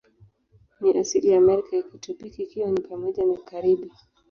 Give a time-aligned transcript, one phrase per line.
[0.79, 3.91] Ni asili ya Amerika ya kitropiki, ikiwa ni pamoja na Karibi.